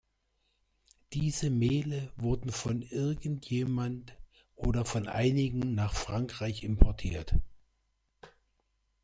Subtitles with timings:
[1.13, 4.17] Diese Mehle wurden von irgend jemand
[4.55, 7.35] oder von einigen nach Frankreich importiert!